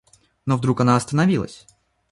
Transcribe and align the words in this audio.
Но 0.47 0.57
вдруг 0.57 0.81
она 0.81 0.95
остановилась. 0.95 1.67